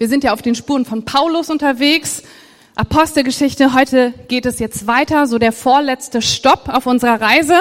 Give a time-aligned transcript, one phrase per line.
[0.00, 2.22] Wir sind ja auf den Spuren von Paulus unterwegs.
[2.76, 3.74] Apostelgeschichte.
[3.74, 7.58] Heute geht es jetzt weiter, so der vorletzte Stopp auf unserer Reise.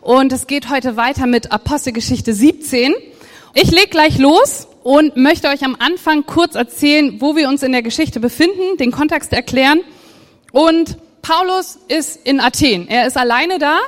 [0.00, 2.92] Und es geht heute weiter mit Apostelgeschichte 17.
[3.54, 7.70] Ich leg gleich los und möchte euch am Anfang kurz erzählen, wo wir uns in
[7.70, 9.80] der Geschichte befinden, den Kontext erklären.
[10.50, 12.88] Und Paulus ist in Athen.
[12.88, 13.78] Er ist alleine da.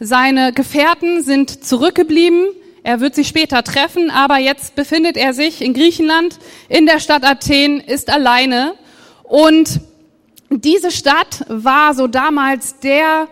[0.00, 2.48] Seine Gefährten sind zurückgeblieben.
[2.84, 6.38] Er wird sie später treffen, aber jetzt befindet er sich in Griechenland,
[6.68, 8.74] in der Stadt Athen, ist alleine.
[9.22, 9.80] Und
[10.50, 13.26] diese Stadt war so damals der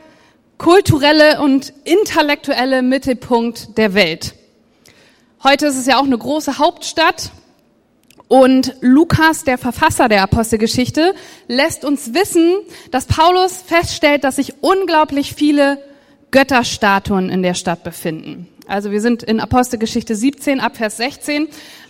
[0.57, 4.35] kulturelle und intellektuelle Mittelpunkt der Welt.
[5.45, 7.31] Heute ist es ja auch eine große Hauptstadt.
[8.29, 11.15] Und Lukas, der Verfasser der Apostelgeschichte,
[11.47, 12.55] lässt uns wissen,
[12.91, 15.77] dass Paulus feststellt, dass sich unglaublich viele
[16.31, 18.49] Götterstatuen in der Stadt befinden.
[18.67, 21.49] Also wir sind in Apostelgeschichte 17 ab Vers 16.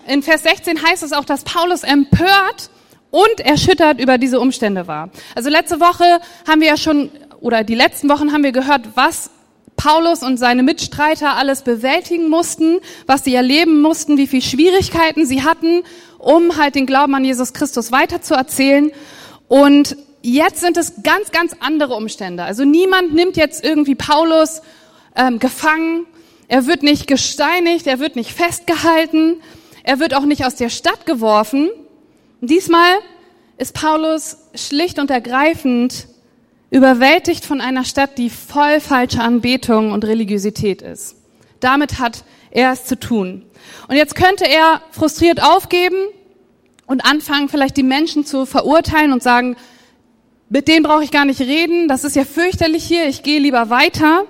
[0.08, 2.70] In Vers 16 heißt es auch, dass Paulus empört
[3.10, 5.10] und erschüttert über diese Umstände war.
[5.34, 7.10] Also letzte Woche haben wir ja schon,
[7.40, 9.30] oder die letzten Wochen haben wir gehört, was
[9.76, 15.42] Paulus und seine Mitstreiter alles bewältigen mussten, was sie erleben mussten, wie viele Schwierigkeiten sie
[15.42, 15.82] hatten,
[16.18, 18.92] um halt den Glauben an Jesus Christus weiterzuerzählen.
[19.48, 22.44] Und jetzt sind es ganz, ganz andere Umstände.
[22.44, 24.62] Also niemand nimmt jetzt irgendwie Paulus
[25.16, 26.06] ähm, gefangen
[26.52, 29.40] er wird nicht gesteinigt, er wird nicht festgehalten,
[29.84, 31.70] er wird auch nicht aus der Stadt geworfen.
[32.42, 32.92] Diesmal
[33.56, 36.08] ist Paulus schlicht und ergreifend
[36.68, 41.16] überwältigt von einer Stadt, die voll falscher Anbetung und Religiosität ist.
[41.60, 43.46] Damit hat er es zu tun.
[43.88, 45.96] Und jetzt könnte er frustriert aufgeben
[46.84, 49.56] und anfangen, vielleicht die Menschen zu verurteilen und sagen,
[50.50, 53.70] mit denen brauche ich gar nicht reden, das ist ja fürchterlich hier, ich gehe lieber
[53.70, 54.26] weiter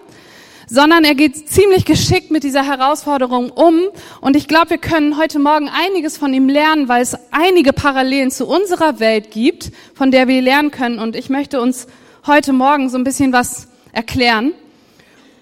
[0.72, 3.82] sondern er geht ziemlich geschickt mit dieser Herausforderung um.
[4.22, 8.30] Und ich glaube, wir können heute Morgen einiges von ihm lernen, weil es einige Parallelen
[8.30, 10.98] zu unserer Welt gibt, von der wir lernen können.
[10.98, 11.88] Und ich möchte uns
[12.26, 14.54] heute Morgen so ein bisschen was erklären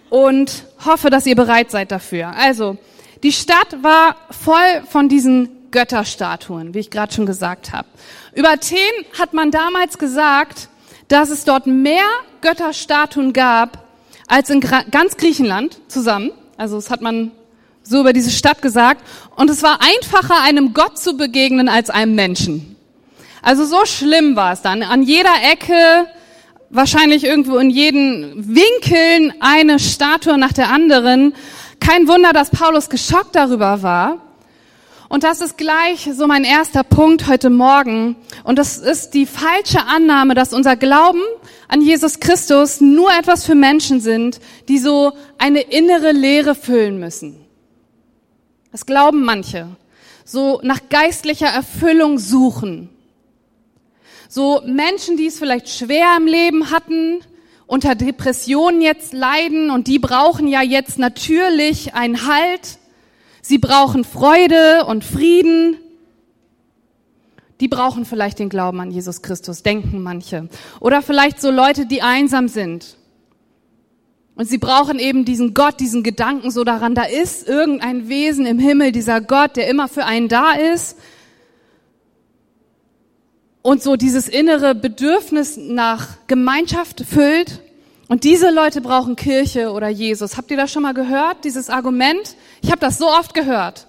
[0.08, 2.34] und hoffe, dass ihr bereit seid dafür.
[2.36, 2.76] Also,
[3.22, 7.86] die Stadt war voll von diesen Götterstatuen, wie ich gerade schon gesagt habe.
[8.34, 8.78] Über Athen
[9.16, 10.68] hat man damals gesagt,
[11.06, 12.08] dass es dort mehr
[12.40, 13.89] Götterstatuen gab
[14.30, 16.30] als in ganz Griechenland zusammen.
[16.56, 17.32] Also das hat man
[17.82, 19.02] so über diese Stadt gesagt.
[19.34, 22.76] Und es war einfacher, einem Gott zu begegnen als einem Menschen.
[23.42, 24.84] Also so schlimm war es dann.
[24.84, 26.06] An jeder Ecke,
[26.68, 31.34] wahrscheinlich irgendwo in jeden Winkeln eine Statue nach der anderen.
[31.80, 34.18] Kein Wunder, dass Paulus geschockt darüber war.
[35.08, 38.14] Und das ist gleich so mein erster Punkt heute Morgen.
[38.44, 41.22] Und das ist die falsche Annahme, dass unser Glauben
[41.70, 47.36] an Jesus Christus nur etwas für Menschen sind, die so eine innere Leere füllen müssen.
[48.72, 49.68] Das glauben manche.
[50.24, 52.90] So nach geistlicher Erfüllung suchen.
[54.28, 57.20] So Menschen, die es vielleicht schwer im Leben hatten,
[57.66, 62.80] unter Depressionen jetzt leiden und die brauchen ja jetzt natürlich einen Halt
[63.42, 65.76] Sie brauchen Freude und Frieden.
[67.60, 70.48] Die brauchen vielleicht den Glauben an Jesus Christus, denken manche.
[70.80, 72.96] Oder vielleicht so Leute, die einsam sind.
[74.34, 78.58] Und sie brauchen eben diesen Gott, diesen Gedanken so daran, da ist irgendein Wesen im
[78.58, 80.96] Himmel, dieser Gott, der immer für einen da ist.
[83.60, 87.60] Und so dieses innere Bedürfnis nach Gemeinschaft füllt.
[88.08, 90.38] Und diese Leute brauchen Kirche oder Jesus.
[90.38, 92.34] Habt ihr das schon mal gehört, dieses Argument?
[92.62, 93.86] Ich habe das so oft gehört.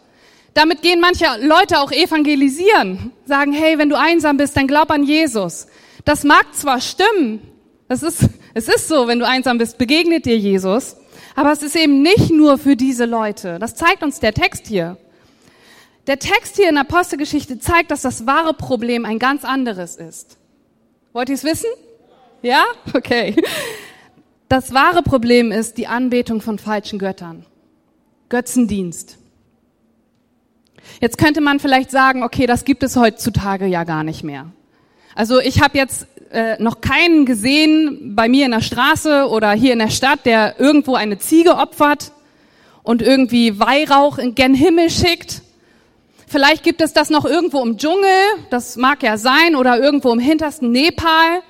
[0.53, 5.03] Damit gehen manche Leute auch evangelisieren, sagen, hey, wenn du einsam bist, dann glaub an
[5.03, 5.67] Jesus.
[6.03, 7.41] Das mag zwar stimmen,
[7.87, 10.95] das ist, es ist so, wenn du einsam bist, begegnet dir Jesus,
[11.35, 13.59] aber es ist eben nicht nur für diese Leute.
[13.59, 14.97] Das zeigt uns der Text hier.
[16.07, 20.37] Der Text hier in Apostelgeschichte zeigt, dass das wahre Problem ein ganz anderes ist.
[21.13, 21.69] Wollt ihr es wissen?
[22.41, 22.63] Ja?
[22.93, 23.35] Okay.
[24.49, 27.45] Das wahre Problem ist die Anbetung von falschen Göttern.
[28.29, 29.17] Götzendienst.
[30.99, 34.47] Jetzt könnte man vielleicht sagen, okay, das gibt es heutzutage ja gar nicht mehr.
[35.15, 39.73] Also ich habe jetzt äh, noch keinen gesehen bei mir in der Straße oder hier
[39.73, 42.11] in der Stadt, der irgendwo eine Ziege opfert
[42.83, 45.41] und irgendwie Weihrauch in gen Himmel schickt.
[46.27, 48.09] Vielleicht gibt es das noch irgendwo im Dschungel,
[48.49, 51.41] das mag ja sein, oder irgendwo im hintersten Nepal.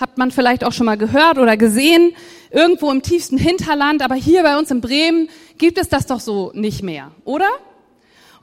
[0.00, 2.12] Habt man vielleicht auch schon mal gehört oder gesehen
[2.50, 6.50] irgendwo im tiefsten Hinterland, aber hier bei uns in Bremen gibt es das doch so
[6.54, 7.48] nicht mehr, oder?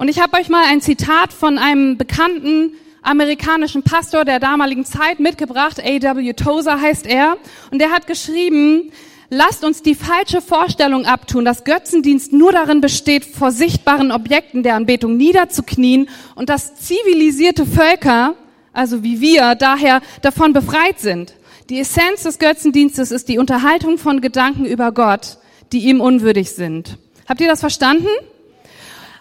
[0.02, 5.20] Und ich habe euch mal ein Zitat von einem bekannten amerikanischen Pastor der damaligen Zeit
[5.20, 6.34] mitgebracht, A.W.
[6.34, 7.38] Tozer heißt er,
[7.70, 8.92] und der hat geschrieben,
[9.30, 14.76] Lasst uns die falsche Vorstellung abtun, dass Götzendienst nur darin besteht, vor sichtbaren Objekten der
[14.76, 18.34] Anbetung niederzuknien und dass zivilisierte Völker,
[18.74, 21.36] also wie wir, daher davon befreit sind.
[21.70, 25.38] Die Essenz des Götzendienstes ist die Unterhaltung von Gedanken über Gott,
[25.72, 26.98] die ihm unwürdig sind.
[27.30, 28.10] Habt ihr das verstanden?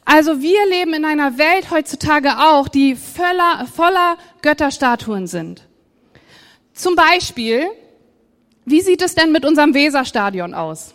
[0.04, 5.62] Also wir leben in einer Welt heutzutage auch, die voller, voller Götterstatuen sind.
[6.72, 7.66] Zum Beispiel,
[8.64, 10.94] wie sieht es denn mit unserem Weserstadion aus?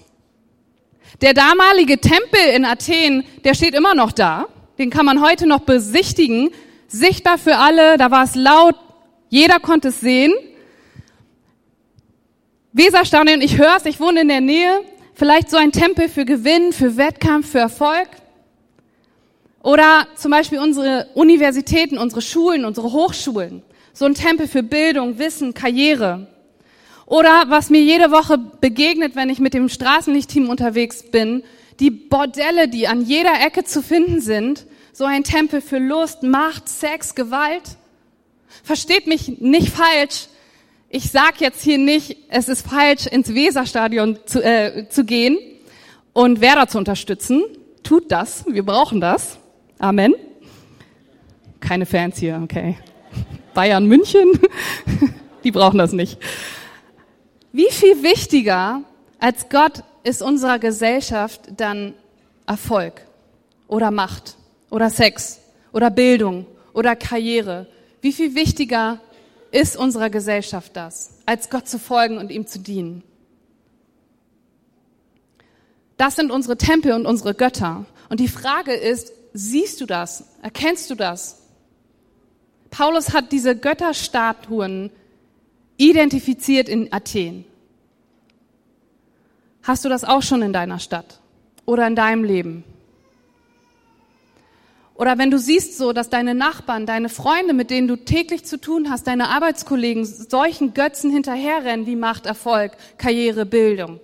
[1.21, 4.47] Der damalige Tempel in Athen, der steht immer noch da.
[4.77, 6.49] Den kann man heute noch besichtigen.
[6.87, 8.75] Sichtbar für alle, da war es laut,
[9.29, 10.33] jeder konnte es sehen.
[12.73, 14.81] Weserstadion, ich höre es, ich wohne in der Nähe.
[15.13, 18.09] Vielleicht so ein Tempel für Gewinn, für Wettkampf, für Erfolg.
[19.65, 23.63] Oder zum Beispiel unsere Universitäten, unsere Schulen, unsere Hochschulen.
[23.93, 26.27] So ein Tempel für Bildung, Wissen, Karriere.
[27.07, 31.41] Oder was mir jede Woche begegnet, wenn ich mit dem Straßenlichtteam unterwegs bin,
[31.79, 34.67] die Bordelle, die an jeder Ecke zu finden sind.
[34.93, 37.63] So ein Tempel für Lust, Macht, Sex, Gewalt.
[38.63, 40.27] Versteht mich nicht falsch.
[40.89, 45.39] Ich sag jetzt hier nicht, es ist falsch, ins Weserstadion zu, äh, zu gehen
[46.13, 47.41] und Werder zu unterstützen.
[47.81, 48.45] Tut das.
[48.47, 49.39] Wir brauchen das.
[49.79, 50.15] Amen.
[51.59, 52.77] Keine Fans hier, okay.
[53.53, 54.39] Bayern München,
[55.43, 56.17] die brauchen das nicht.
[57.51, 58.83] Wie viel wichtiger
[59.19, 61.93] als Gott ist unserer Gesellschaft dann
[62.45, 63.01] Erfolg
[63.67, 64.35] oder Macht
[64.69, 65.39] oder Sex
[65.71, 67.67] oder Bildung oder Karriere?
[68.01, 68.99] Wie viel wichtiger
[69.51, 73.03] ist unserer Gesellschaft das, als Gott zu folgen und ihm zu dienen?
[75.97, 77.85] Das sind unsere Tempel und unsere Götter.
[78.09, 80.23] Und die Frage ist, Siehst du das?
[80.41, 81.41] Erkennst du das?
[82.71, 84.91] Paulus hat diese Götterstatuen
[85.75, 87.43] identifiziert in Athen.
[89.61, 91.19] Hast du das auch schon in deiner Stadt
[91.65, 92.63] oder in deinem Leben?
[94.93, 98.57] Oder wenn du siehst so, dass deine Nachbarn, deine Freunde, mit denen du täglich zu
[98.57, 103.99] tun hast, deine Arbeitskollegen solchen Götzen hinterherrennen wie Macht, Erfolg, Karriere, Bildung.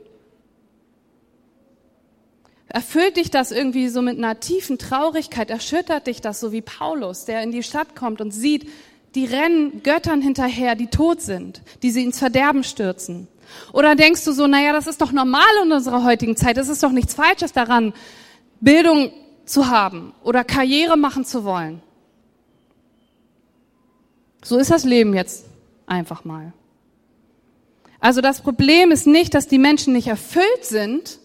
[2.73, 5.49] Erfüllt dich das irgendwie so mit einer tiefen Traurigkeit?
[5.49, 8.69] Erschüttert dich das so wie Paulus, der in die Stadt kommt und sieht,
[9.13, 13.27] die rennen Göttern hinterher, die tot sind, die sie ins Verderben stürzen?
[13.73, 16.81] Oder denkst du so, naja, das ist doch normal in unserer heutigen Zeit, es ist
[16.81, 17.93] doch nichts Falsches daran,
[18.61, 19.11] Bildung
[19.43, 21.81] zu haben oder Karriere machen zu wollen?
[24.45, 25.43] So ist das Leben jetzt
[25.87, 26.53] einfach mal.
[27.99, 31.19] Also das Problem ist nicht, dass die Menschen nicht erfüllt sind,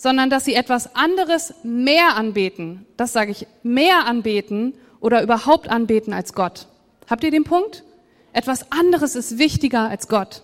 [0.00, 2.86] sondern dass sie etwas anderes mehr anbeten.
[2.96, 6.68] Das sage ich, mehr anbeten oder überhaupt anbeten als Gott.
[7.10, 7.84] Habt ihr den Punkt?
[8.32, 10.42] Etwas anderes ist wichtiger als Gott.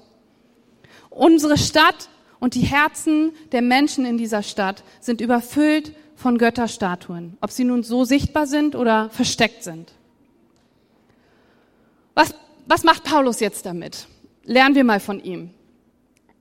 [1.09, 7.51] Unsere Stadt und die Herzen der Menschen in dieser Stadt sind überfüllt von Götterstatuen, ob
[7.51, 9.91] sie nun so sichtbar sind oder versteckt sind.
[12.13, 12.35] Was,
[12.67, 14.07] was macht Paulus jetzt damit?
[14.45, 15.55] Lernen wir mal von ihm.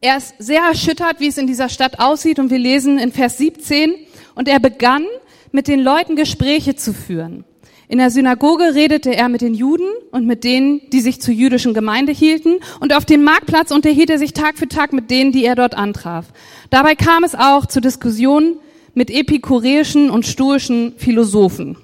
[0.02, 3.38] Er ist sehr erschüttert, wie es in dieser Stadt aussieht und wir lesen in Vers
[3.38, 3.96] 17
[4.36, 5.06] und er begann
[5.52, 7.46] mit den Leuten Gespräche zu führen.
[7.88, 11.74] In der Synagoge redete er mit den Juden und mit denen, die sich zur jüdischen
[11.74, 15.46] Gemeinde hielten, und auf dem Marktplatz unterhielt er sich Tag für Tag mit denen, die
[15.46, 16.26] er dort antraf.
[16.72, 18.58] Dabei kam es auch zu Diskussionen
[18.96, 21.78] mit epikureischen und stoischen Philosophen.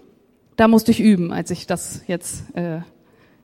[0.56, 2.80] Da musste ich üben, als ich das jetzt äh,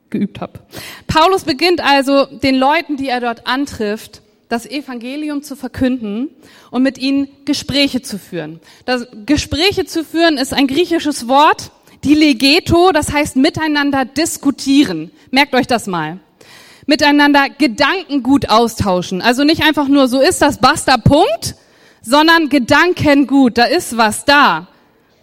[0.10, 0.60] geübt habe.
[1.06, 6.30] Paulus beginnt also den Leuten, die er dort antrifft, das Evangelium zu verkünden
[6.72, 8.60] und mit ihnen Gespräche zu führen.
[8.86, 11.72] Das Gespräche zu führen ist ein griechisches Wort,
[12.04, 15.12] die Legeto, das heißt miteinander diskutieren.
[15.32, 16.20] Merkt euch das mal.
[16.86, 19.22] Miteinander Gedanken gut austauschen.
[19.22, 21.56] Also nicht einfach nur so ist das, basta, Punkt,
[22.02, 23.58] sondern Gedanken gut.
[23.58, 24.68] Da ist was da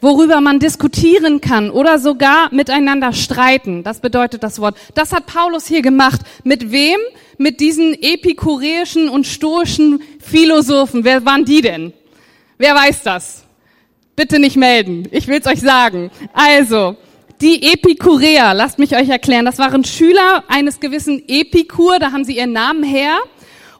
[0.04, 3.82] worüber man diskutieren kann oder sogar miteinander streiten.
[3.82, 4.76] Das bedeutet das Wort.
[4.94, 6.20] Das hat Paulus hier gemacht.
[6.44, 7.00] Mit wem?
[7.38, 11.04] Mit diesen epikureischen und stoischen Philosophen.
[11.04, 11.92] Wer waren die denn?
[12.58, 13.44] Wer weiß das?
[14.14, 15.08] Bitte nicht melden.
[15.10, 16.10] Ich will's euch sagen.
[16.32, 16.96] Also,
[17.40, 22.36] die Epikureer, lasst mich euch erklären, das waren Schüler eines gewissen Epikur, da haben sie
[22.36, 23.18] ihren Namen her.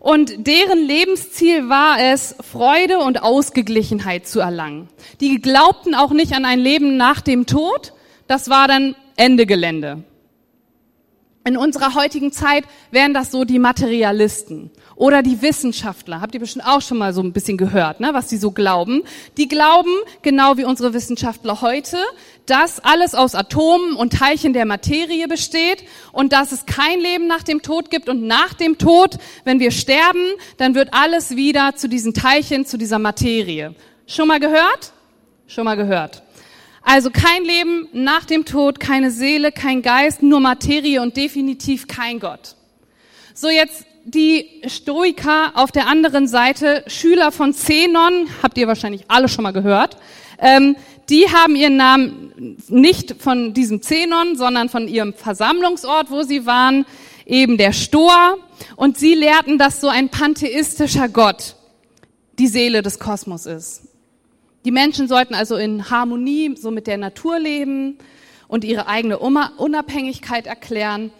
[0.04, 4.90] Und deren Lebensziel war es, Freude und Ausgeglichenheit zu erlangen.
[5.23, 7.94] Die glaubten auch nicht an ein Leben nach dem Tod.
[8.26, 10.04] Das war dann Ende Gelände.
[11.47, 16.23] In unserer heutigen Zeit wären das so die Materialisten oder die Wissenschaftler.
[16.23, 19.03] Habt ihr bestimmt auch schon mal so ein bisschen gehört, ne, was die so glauben.
[19.37, 19.91] Die glauben,
[20.23, 21.99] genau wie unsere Wissenschaftler heute,
[22.47, 27.43] dass alles aus Atomen und Teilchen der Materie besteht und dass es kein Leben nach
[27.43, 30.25] dem Tod gibt und nach dem Tod, wenn wir sterben,
[30.57, 33.75] dann wird alles wieder zu diesen Teilchen, zu dieser Materie.
[34.07, 34.93] Schon mal gehört?
[35.47, 36.24] Schon mal gehört.
[36.85, 42.21] Also kein Leben nach dem Tod, keine Seele, kein Geist, nur Materie und definitiv kein
[42.21, 42.57] Gott.
[43.33, 49.29] So jetzt die Stoiker auf der anderen Seite, Schüler von Zenon, habt ihr wahrscheinlich alle
[49.29, 49.97] schon mal gehört,
[50.38, 50.76] ähm,
[51.09, 56.87] die haben ihren Namen nicht von diesem Zenon, sondern von ihrem Versammlungsort, wo sie waren,
[57.26, 58.37] eben der Stoa.
[58.76, 61.57] Und sie lehrten, dass so ein pantheistischer Gott
[62.38, 63.83] die Seele des Kosmos ist.
[64.64, 67.99] Die Menschen sollten also in Harmonie so mit der Natur leben
[68.49, 71.11] und ihre eigene Unabhängigkeit erklären.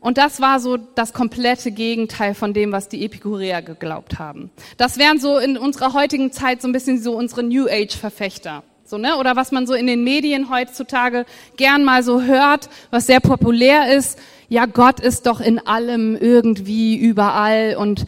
[0.00, 4.50] Und das war so das komplette Gegenteil von dem, was die Epikureer geglaubt haben.
[4.76, 8.62] Das wären so in unserer heutigen Zeit so ein bisschen so unsere New Age Verfechter.
[8.84, 9.16] So, ne?
[9.16, 11.24] Oder was man so in den Medien heutzutage
[11.56, 14.18] gern mal so hört, was sehr populär ist.
[14.50, 18.04] Ja, Gott ist doch in allem irgendwie überall und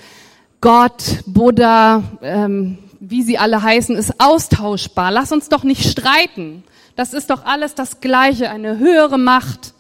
[0.60, 2.76] Gott, Buddha, ähm,
[3.10, 5.10] wie sie alle heißen, ist austauschbar.
[5.10, 6.64] Lass uns doch nicht streiten.
[6.96, 9.75] Das ist doch alles das Gleiche, eine höhere Macht.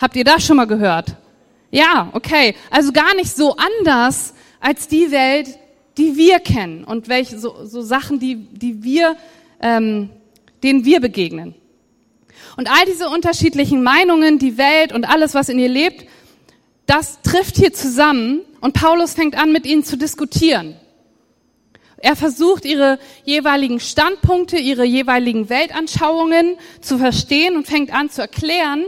[0.00, 1.16] Habt ihr das schon mal gehört?
[1.70, 2.54] Ja, okay.
[2.70, 5.58] Also gar nicht so anders als die Welt,
[5.96, 9.16] die wir kennen und welche so, so Sachen, die, die wir,
[9.60, 10.10] ähm,
[10.62, 11.54] denen wir begegnen.
[12.56, 16.06] Und all diese unterschiedlichen Meinungen, die Welt und alles, was in ihr lebt,
[16.86, 20.76] das trifft hier zusammen und Paulus fängt an, mit ihnen zu diskutieren.
[22.00, 28.84] Er versucht, ihre jeweiligen Standpunkte, ihre jeweiligen Weltanschauungen zu verstehen und fängt an zu erklären,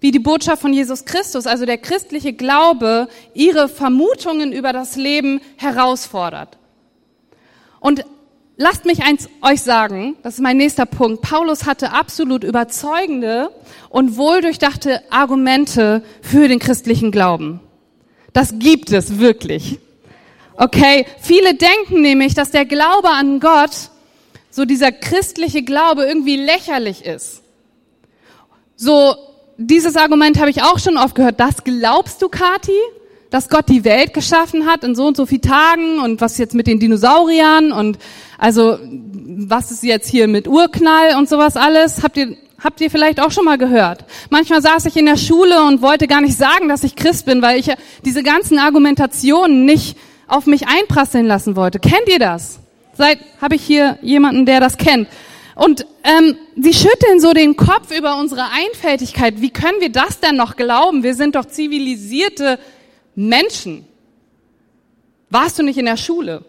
[0.00, 5.40] wie die Botschaft von Jesus Christus, also der christliche Glaube, ihre Vermutungen über das Leben
[5.56, 6.58] herausfordert.
[7.80, 8.04] Und
[8.56, 11.22] lasst mich eins euch sagen, das ist mein nächster Punkt.
[11.22, 13.50] Paulus hatte absolut überzeugende
[13.90, 17.60] und wohldurchdachte Argumente für den christlichen Glauben.
[18.32, 19.78] Das gibt es wirklich.
[20.56, 23.90] Okay, viele denken nämlich, dass der Glaube an Gott,
[24.50, 27.42] so dieser christliche Glaube irgendwie lächerlich ist.
[28.76, 29.16] So,
[29.56, 31.40] dieses Argument habe ich auch schon oft gehört.
[31.40, 32.72] Das glaubst du, Kati?
[33.30, 36.54] Dass Gott die Welt geschaffen hat in so und so vielen Tagen und was jetzt
[36.54, 37.98] mit den Dinosauriern und
[38.38, 38.78] also
[39.36, 42.02] was ist jetzt hier mit Urknall und sowas alles?
[42.02, 44.06] Habt ihr Habt ihr vielleicht auch schon mal gehört?
[44.30, 47.42] Manchmal saß ich in der Schule und wollte gar nicht sagen, dass ich Christ bin,
[47.42, 47.70] weil ich
[48.06, 51.78] diese ganzen Argumentationen nicht auf mich einprasseln lassen wollte.
[51.78, 52.60] Kennt ihr das?
[52.96, 55.08] Seit habe ich hier jemanden, der das kennt.
[55.54, 59.40] Und ähm, sie schütteln so den Kopf über unsere Einfältigkeit.
[59.40, 61.02] Wie können wir das denn noch glauben?
[61.02, 62.58] Wir sind doch zivilisierte
[63.14, 63.86] Menschen.
[65.30, 66.44] Warst du nicht in der Schule?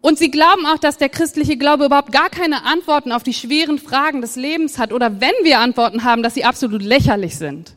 [0.00, 3.78] Und sie glauben auch, dass der christliche Glaube überhaupt gar keine Antworten auf die schweren
[3.78, 7.74] Fragen des Lebens hat oder wenn wir Antworten haben, dass sie absolut lächerlich sind.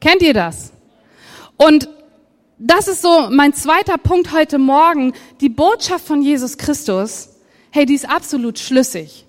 [0.00, 0.72] Kennt ihr das?
[1.56, 1.88] Und
[2.58, 5.12] das ist so mein zweiter Punkt heute Morgen.
[5.40, 7.28] Die Botschaft von Jesus Christus,
[7.70, 9.26] hey, die ist absolut schlüssig.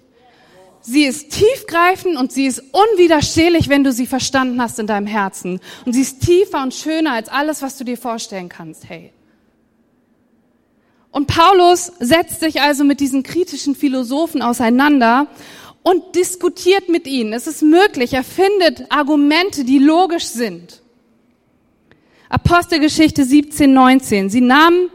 [0.81, 5.59] Sie ist tiefgreifend und sie ist unwiderstehlich, wenn du sie verstanden hast in deinem Herzen.
[5.85, 9.13] Und sie ist tiefer und schöner als alles, was du dir vorstellen kannst, hey.
[11.11, 15.27] Und Paulus setzt sich also mit diesen kritischen Philosophen auseinander
[15.83, 17.33] und diskutiert mit ihnen.
[17.33, 20.78] Es ist möglich, er findet Argumente, die logisch sind.
[22.29, 24.29] Apostelgeschichte 17, 19.
[24.29, 24.89] Sie nahmen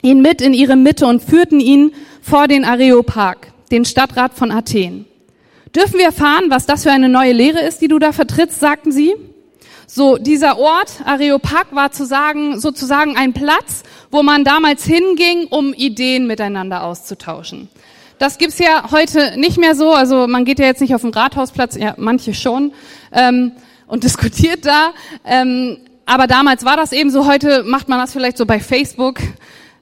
[0.00, 3.36] ihn mit in ihre Mitte und führten ihn vor den Areopag,
[3.70, 5.04] den Stadtrat von Athen.
[5.76, 8.92] Dürfen wir erfahren, was das für eine neue Lehre ist, die du da vertrittst, sagten
[8.92, 9.14] sie.
[9.86, 15.74] So, dieser Ort, Areopag, war zu sagen, sozusagen ein Platz, wo man damals hinging, um
[15.74, 17.68] Ideen miteinander auszutauschen.
[18.18, 19.92] Das gibt's ja heute nicht mehr so.
[19.92, 22.72] Also man geht ja jetzt nicht auf den Rathausplatz, ja, manche schon,
[23.12, 23.52] ähm,
[23.86, 24.92] und diskutiert da.
[25.26, 25.78] Ähm,
[26.10, 27.28] aber damals war das eben so.
[27.28, 29.20] Heute macht man das vielleicht so bei Facebook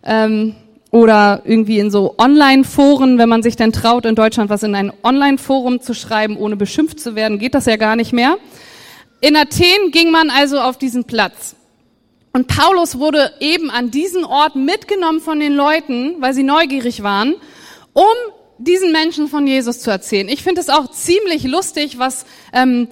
[0.04, 0.54] ähm,
[0.90, 4.92] oder irgendwie in so Online-Foren, wenn man sich denn traut, in Deutschland was in ein
[5.02, 8.37] Online-Forum zu schreiben, ohne beschimpft zu werden, geht das ja gar nicht mehr.
[9.23, 11.56] In Athen ging man also auf diesen Platz.
[12.35, 17.37] Und Paulus wurde eben an diesen Ort mitgenommen von den Leuten, weil sie neugierig waren,
[17.94, 18.04] um
[18.58, 20.28] diesen Menschen von Jesus zu erzählen.
[20.28, 22.88] Ich finde es auch ziemlich lustig, was ähm,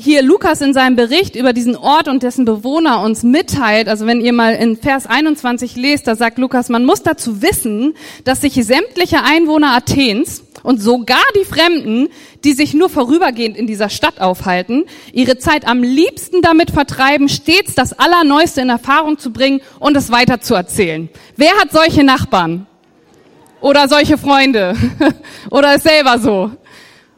[0.00, 4.20] hier Lukas in seinem Bericht über diesen Ort und dessen Bewohner uns mitteilt, also wenn
[4.20, 8.54] ihr mal in Vers 21 lest, da sagt Lukas, man muss dazu wissen, dass sich
[8.54, 12.08] sämtliche Einwohner Athens und sogar die Fremden,
[12.44, 17.74] die sich nur vorübergehend in dieser Stadt aufhalten, ihre Zeit am liebsten damit vertreiben, stets
[17.74, 21.08] das Allerneueste in Erfahrung zu bringen und es weiter zu erzählen.
[21.36, 22.66] Wer hat solche Nachbarn?
[23.60, 24.76] Oder solche Freunde?
[25.50, 26.52] Oder ist selber so?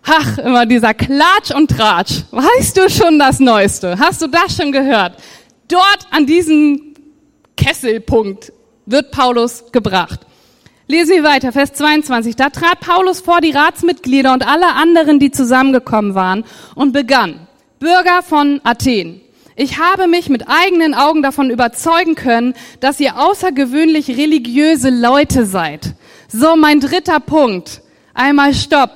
[0.04, 2.22] Ach, immer dieser Klatsch und Tratsch.
[2.30, 3.98] Weißt du schon das Neueste?
[3.98, 5.16] Hast du das schon gehört?
[5.68, 6.94] Dort an diesem
[7.56, 8.52] Kesselpunkt
[8.86, 10.20] wird Paulus gebracht.
[10.86, 12.34] Lesen wir weiter, Vers 22.
[12.34, 17.46] Da trat Paulus vor die Ratsmitglieder und alle anderen, die zusammengekommen waren und begann,
[17.78, 19.20] Bürger von Athen,
[19.62, 25.94] ich habe mich mit eigenen Augen davon überzeugen können, dass ihr außergewöhnlich religiöse Leute seid.
[26.28, 27.82] So, mein dritter Punkt.
[28.14, 28.90] Einmal Stopp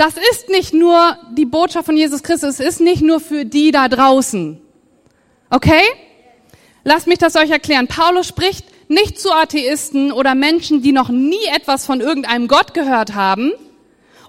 [0.00, 3.70] das ist nicht nur die Botschaft von Jesus Christus, es ist nicht nur für die
[3.70, 4.58] da draußen.
[5.50, 5.82] Okay?
[6.84, 7.86] Lasst mich das euch erklären.
[7.86, 13.14] Paulus spricht nicht zu Atheisten oder Menschen, die noch nie etwas von irgendeinem Gott gehört
[13.14, 13.52] haben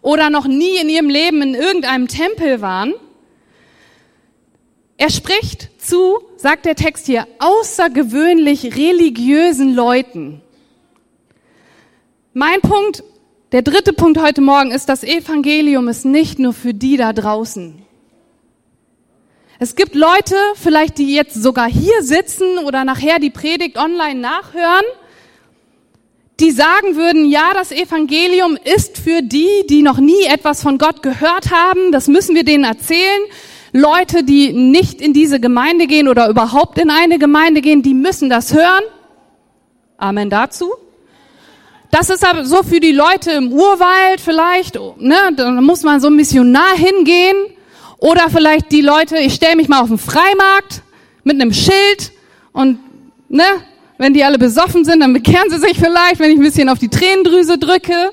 [0.01, 2.94] oder noch nie in ihrem Leben in irgendeinem Tempel waren.
[4.98, 10.42] Er spricht zu, sagt der Text hier, außergewöhnlich religiösen Leuten.
[12.34, 13.06] Mein Punkt
[13.51, 17.81] der dritte Punkt heute Morgen ist, das Evangelium ist nicht nur für die da draußen.
[19.60, 24.86] Es gibt Leute, vielleicht die jetzt sogar hier sitzen oder nachher die Predigt online nachhören,
[26.39, 31.03] die sagen würden, ja, das Evangelium ist für die, die noch nie etwas von Gott
[31.03, 33.22] gehört haben, das müssen wir denen erzählen.
[33.74, 38.29] Leute, die nicht in diese Gemeinde gehen oder überhaupt in eine Gemeinde gehen, die müssen
[38.29, 38.84] das hören.
[39.98, 40.74] Amen dazu.
[41.92, 46.10] Das ist aber so für die Leute im Urwald vielleicht, ne, da muss man so
[46.10, 47.36] Missionar hingehen.
[47.98, 50.82] Oder vielleicht die Leute, ich stelle mich mal auf den Freimarkt
[51.24, 52.12] mit einem Schild
[52.54, 52.80] und
[53.30, 53.44] ne,
[53.98, 56.80] wenn die alle besoffen sind, dann bekehren sie sich vielleicht, wenn ich ein bisschen auf
[56.80, 58.12] die Tränendrüse drücke.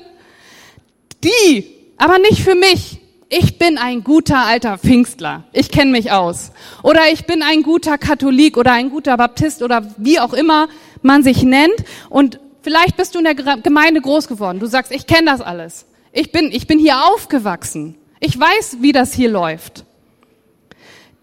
[1.23, 1.65] Die,
[1.97, 2.99] aber nicht für mich.
[3.29, 5.45] Ich bin ein guter alter Pfingstler.
[5.51, 6.51] Ich kenne mich aus.
[6.83, 10.67] Oder ich bin ein guter Katholik oder ein guter Baptist oder wie auch immer
[11.01, 11.83] man sich nennt.
[12.09, 14.59] Und Vielleicht bist du in der Gemeinde groß geworden.
[14.59, 15.87] Du sagst, ich kenne das alles.
[16.11, 17.95] Ich bin, ich bin hier aufgewachsen.
[18.19, 19.85] Ich weiß, wie das hier läuft.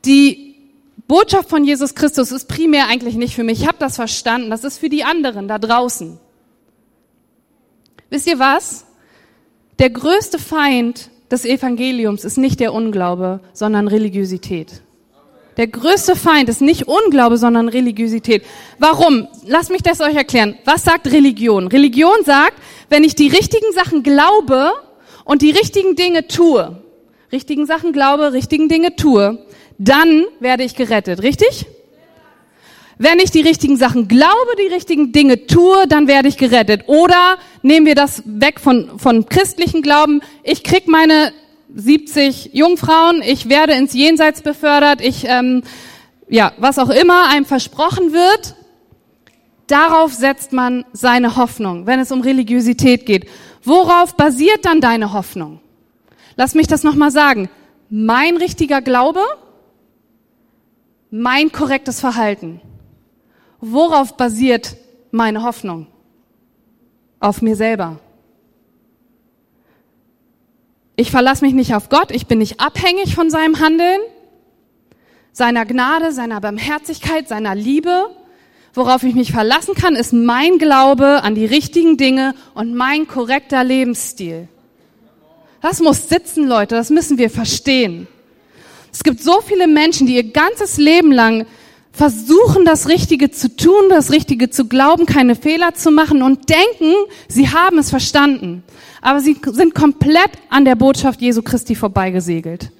[0.04, 0.56] Die
[1.06, 3.60] Botschaft von Jesus Christus ist primär eigentlich nicht für mich.
[3.60, 4.50] Ich habe das verstanden.
[4.50, 6.18] Das ist für die anderen da draußen.
[8.10, 8.84] Wisst ihr was?
[9.78, 14.82] Der größte Feind des Evangeliums ist nicht der Unglaube, sondern Religiosität.
[15.56, 18.44] Der größte Feind ist nicht Unglaube, sondern Religiosität.
[18.78, 19.26] Warum?
[19.46, 20.58] Lasst mich das euch erklären.
[20.66, 21.68] Was sagt Religion?
[21.68, 22.54] Religion sagt,
[22.90, 24.72] wenn ich die richtigen Sachen glaube
[25.24, 26.82] und die richtigen Dinge tue,
[27.32, 29.46] richtigen Sachen glaube, richtigen Dinge tue,
[29.78, 31.22] dann werde ich gerettet.
[31.22, 31.66] Richtig?
[32.98, 36.84] Wenn ich die richtigen Sachen glaube, die richtigen Dinge tue, dann werde ich gerettet.
[36.86, 40.20] Oder nehmen wir das weg von, von christlichen Glauben.
[40.42, 41.32] Ich krieg meine
[41.74, 45.62] 70 Jungfrauen, ich werde ins Jenseits befördert, ich, ähm,
[46.28, 48.54] ja, was auch immer einem versprochen wird,
[49.66, 53.28] darauf setzt man seine Hoffnung, wenn es um Religiosität geht.
[53.62, 55.60] Worauf basiert dann deine Hoffnung?
[56.36, 57.48] Lass mich das nochmal sagen.
[57.88, 59.20] Mein richtiger Glaube,
[61.10, 62.60] mein korrektes Verhalten.
[63.60, 64.76] Worauf basiert
[65.10, 65.86] meine Hoffnung?
[67.20, 67.98] Auf mir selber.
[70.98, 74.00] Ich verlasse mich nicht auf Gott, ich bin nicht abhängig von seinem Handeln,
[75.30, 78.06] seiner Gnade, seiner Barmherzigkeit, seiner Liebe.
[78.72, 83.62] Worauf ich mich verlassen kann, ist mein Glaube an die richtigen Dinge und mein korrekter
[83.62, 84.48] Lebensstil.
[85.60, 88.08] Das muss sitzen, Leute, das müssen wir verstehen.
[88.90, 91.46] Es gibt so viele Menschen, die ihr ganzes Leben lang
[91.96, 96.92] versuchen, das Richtige zu tun, das Richtige zu glauben, keine Fehler zu machen und denken,
[97.28, 98.62] sie haben es verstanden
[99.06, 102.72] aber sie sind komplett an der Botschaft Jesu Christi vorbeigesegelt.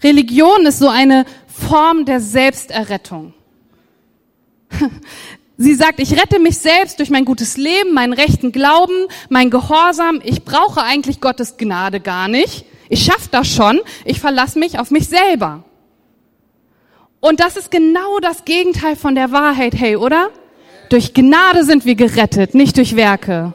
[0.00, 3.34] Religion ist so eine Form der Selbsterrettung.
[5.56, 10.20] Sie sagt, ich rette mich selbst durch mein gutes Leben, meinen rechten Glauben, mein Gehorsam.
[10.24, 12.64] Ich brauche eigentlich Gottes Gnade gar nicht.
[12.88, 13.80] Ich schaffe das schon.
[14.04, 15.64] Ich verlasse mich auf mich selber.
[17.24, 20.28] Und das ist genau das Gegenteil von der Wahrheit, hey, oder?
[20.90, 23.54] Durch Gnade sind wir gerettet, nicht durch Werke.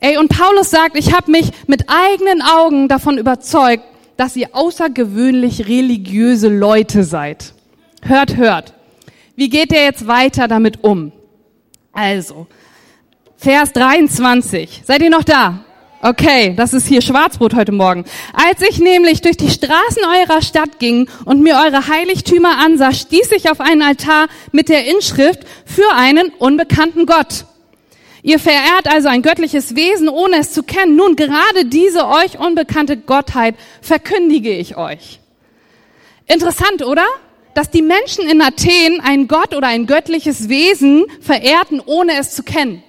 [0.00, 3.84] Ey, und Paulus sagt, ich habe mich mit eigenen Augen davon überzeugt,
[4.16, 7.54] dass ihr außergewöhnlich religiöse Leute seid.
[8.02, 8.74] Hört, hört.
[9.36, 11.12] Wie geht er jetzt weiter damit um?
[11.92, 12.48] Also,
[13.36, 14.82] Vers 23.
[14.84, 15.64] Seid ihr noch da?
[16.00, 18.04] Okay, das ist hier Schwarzbrot heute Morgen.
[18.32, 23.32] Als ich nämlich durch die Straßen eurer Stadt ging und mir eure Heiligtümer ansah, stieß
[23.32, 27.46] ich auf einen Altar mit der Inschrift für einen unbekannten Gott.
[28.22, 30.94] Ihr verehrt also ein göttliches Wesen, ohne es zu kennen.
[30.94, 35.18] Nun, gerade diese euch unbekannte Gottheit verkündige ich euch.
[36.26, 37.06] Interessant, oder?
[37.54, 42.44] Dass die Menschen in Athen einen Gott oder ein göttliches Wesen verehrten, ohne es zu
[42.44, 42.84] kennen.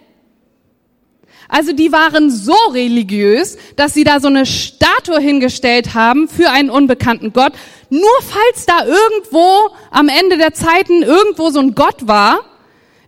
[1.49, 6.69] Also die waren so religiös, dass sie da so eine Statue hingestellt haben für einen
[6.69, 7.53] unbekannten Gott.
[7.89, 12.41] Nur falls da irgendwo am Ende der Zeiten irgendwo so ein Gott war,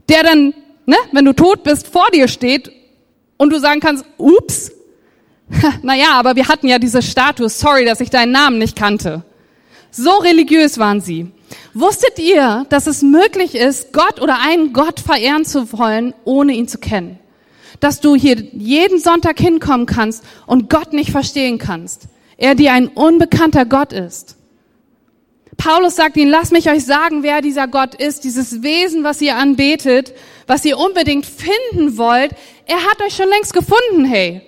[0.10, 0.56] der dann,
[0.88, 2.72] ne, wenn du tot bist, vor dir steht
[3.38, 4.72] und du sagen kannst, ups,
[5.84, 9.24] naja, aber wir hatten ja diese Statue, sorry, dass ich deinen Namen nicht kannte.
[9.92, 11.32] So religiös waren sie.
[11.76, 16.68] Wusstet ihr, dass es möglich ist, Gott oder einen Gott verehren zu wollen, ohne ihn
[16.68, 17.21] zu kennen?
[17.82, 22.04] Dass du hier jeden Sonntag hinkommen kannst und Gott nicht verstehen kannst.
[22.38, 24.38] Er dir ein unbekannter Gott ist.
[25.58, 29.36] Paulus sagt ihnen, lasst mich euch sagen, wer dieser Gott ist, dieses Wesen, was ihr
[29.36, 30.14] anbetet,
[30.48, 32.32] was ihr unbedingt finden wollt.
[32.66, 34.42] Er hat euch schon längst gefunden, hey.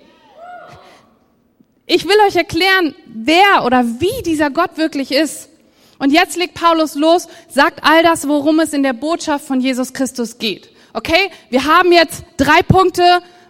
[1.86, 5.50] Ich will euch erklären, wer oder wie dieser Gott wirklich ist.
[5.98, 9.92] Und jetzt legt Paulus los, sagt all das, worum es in der Botschaft von Jesus
[9.92, 10.73] Christus geht.
[10.96, 13.02] Okay, wir haben jetzt drei Punkte,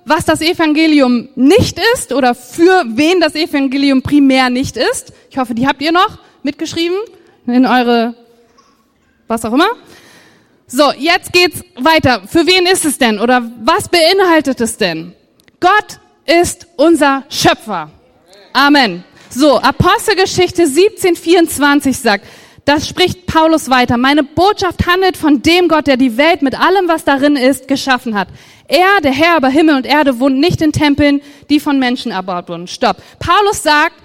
[0.06, 5.12] was das Evangelium nicht ist oder für wen das Evangelium primär nicht ist.
[5.28, 6.96] Ich hoffe, die habt ihr noch mitgeschrieben
[7.46, 8.14] in eure,
[9.28, 9.68] was auch immer.
[10.66, 12.22] So, jetzt geht's weiter.
[12.26, 15.14] Für wen ist es denn oder was beinhaltet es denn?
[15.60, 17.90] Gott ist unser Schöpfer.
[18.54, 19.04] Amen.
[19.28, 22.24] So, Apostelgeschichte 1724 sagt,
[22.64, 23.96] das spricht Paulus weiter.
[23.96, 28.14] Meine Botschaft handelt von dem Gott, der die Welt mit allem, was darin ist, geschaffen
[28.14, 28.28] hat.
[28.68, 32.48] Er, der Herr über Himmel und Erde, wohnt nicht in Tempeln, die von Menschen erbaut
[32.48, 32.66] wurden.
[32.66, 32.96] Stopp.
[33.18, 33.96] Paulus sagt,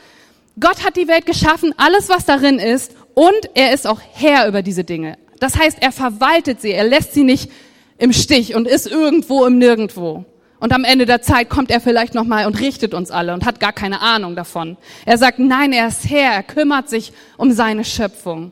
[0.60, 4.62] Gott hat die Welt geschaffen, alles, was darin ist, und er ist auch Herr über
[4.62, 5.18] diese Dinge.
[5.40, 7.50] Das heißt, er verwaltet sie, er lässt sie nicht
[7.98, 10.26] im Stich und ist irgendwo im Nirgendwo.
[10.60, 13.60] Und am Ende der Zeit kommt er vielleicht nochmal und richtet uns alle und hat
[13.60, 14.78] gar keine Ahnung davon.
[15.06, 18.52] Er sagt, nein, er ist Herr, er kümmert sich um seine Schöpfung.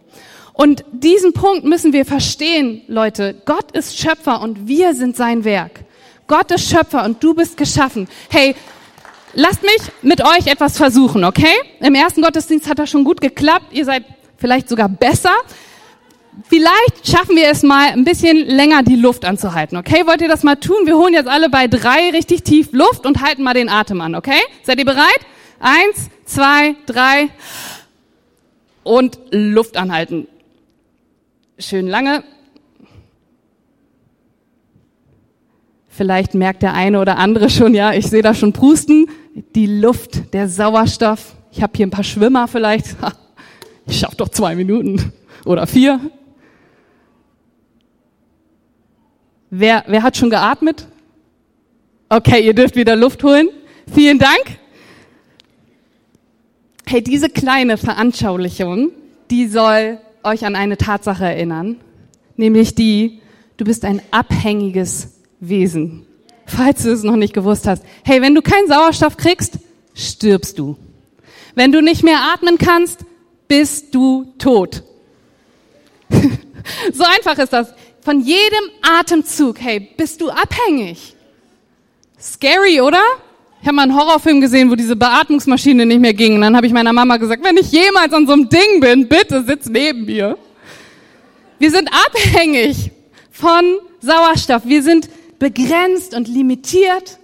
[0.54, 3.36] Und diesen Punkt müssen wir verstehen, Leute.
[3.46, 5.82] Gott ist Schöpfer und wir sind sein Werk.
[6.28, 8.08] Gott ist Schöpfer und du bist geschaffen.
[8.30, 8.56] Hey,
[9.34, 11.54] lasst mich mit euch etwas versuchen, okay?
[11.80, 13.68] Im ersten Gottesdienst hat das schon gut geklappt.
[13.72, 14.04] Ihr seid
[14.38, 15.36] vielleicht sogar besser
[16.50, 20.04] vielleicht schaffen wir es mal ein bisschen länger die Luft anzuhalten, okay?
[20.06, 20.86] Wollt ihr das mal tun?
[20.86, 24.16] Wir holen jetzt alle bei drei richtig tief Luft und halten mal den Atem an,
[24.16, 24.40] okay?
[24.64, 25.20] Seid ihr bereit?
[25.60, 27.30] Eins, zwei, drei
[28.84, 30.28] und Luft anhalten.
[31.60, 32.24] Schön lange.
[35.90, 39.08] Vielleicht merkt der eine oder andere schon, ja, ich sehe da schon Prusten.
[39.56, 41.36] Die Luft, der Sauerstoff.
[41.52, 42.96] Ich habe hier ein paar Schwimmer vielleicht.
[43.88, 45.14] Ich schaffe doch zwei Minuten
[45.46, 46.00] oder vier.
[49.50, 50.88] Wer, wer hat schon geatmet?
[52.10, 53.50] Okay, ihr dürft wieder Luft holen.
[53.94, 54.60] Vielen Dank.
[56.86, 58.92] Hey, diese kleine Veranschaulichung,
[59.30, 61.78] die soll euch an eine Tatsache erinnern,
[62.36, 63.22] nämlich die,
[63.58, 66.06] du bist ein abhängiges Wesen.
[66.46, 67.84] Falls du es noch nicht gewusst hast.
[68.04, 69.60] Hey, wenn du keinen Sauerstoff kriegst,
[69.94, 70.78] stirbst du.
[71.56, 73.02] Wenn du nicht mehr atmen kannst,
[73.48, 74.84] bist du tot.
[76.94, 77.74] so einfach ist das.
[78.08, 81.14] Von jedem Atemzug, hey, bist du abhängig.
[82.18, 83.02] Scary, oder?
[83.60, 86.36] Ich habe mal einen Horrorfilm gesehen, wo diese Beatmungsmaschine nicht mehr ging.
[86.36, 89.10] Und dann habe ich meiner Mama gesagt, wenn ich jemals an so einem Ding bin,
[89.10, 90.38] bitte sitz neben mir.
[91.60, 92.92] Wir sind abhängig
[93.30, 94.62] von Sauerstoff.
[94.64, 97.20] Wir sind begrenzt und limitiert.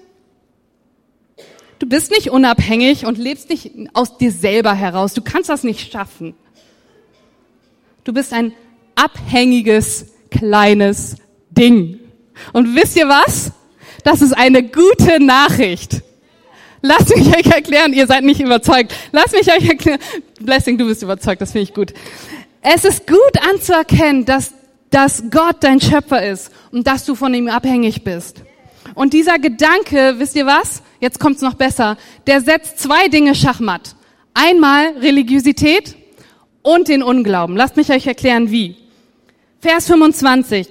[1.80, 5.14] Du bist nicht unabhängig und lebst nicht aus dir selber heraus.
[5.14, 6.36] Du kannst das nicht schaffen.
[8.04, 8.52] Du bist ein
[8.96, 11.16] abhängiges kleines
[11.50, 12.00] Ding.
[12.52, 13.52] Und wisst ihr was?
[14.04, 16.02] Das ist eine gute Nachricht.
[16.82, 18.94] Lasst mich euch erklären, ihr seid nicht überzeugt.
[19.14, 20.00] Lasst mich euch erklären.
[20.42, 21.94] Blessing, du bist überzeugt, das finde ich gut.
[22.62, 23.18] Es ist gut
[23.50, 24.54] anzuerkennen, dass,
[24.90, 28.42] dass Gott dein Schöpfer ist und dass du von ihm abhängig bist.
[28.96, 30.84] Und dieser Gedanke, wisst ihr was?
[31.00, 31.98] Jetzt kommt's noch besser.
[32.28, 33.96] Der setzt zwei Dinge schachmatt.
[34.34, 35.96] Einmal Religiosität
[36.64, 37.56] und den Unglauben.
[37.56, 38.83] Lasst mich euch erklären, wie.
[39.64, 40.68] Vers 25.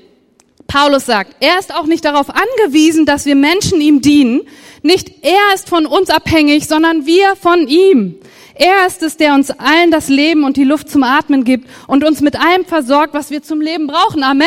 [0.67, 4.43] Paulus sagt, er ist auch nicht darauf angewiesen, dass wir Menschen ihm dienen.
[4.83, 8.17] Nicht er ist von uns abhängig, sondern wir von ihm.
[8.55, 12.05] Er ist es, der uns allen das Leben und die Luft zum Atmen gibt und
[12.05, 14.23] uns mit allem versorgt, was wir zum Leben brauchen.
[14.23, 14.47] Amen?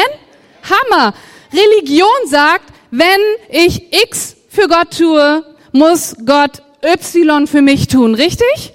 [0.61, 1.15] Hammer.
[1.51, 8.74] Religion sagt, wenn ich X für Gott tue, muss Gott Y für mich tun, richtig?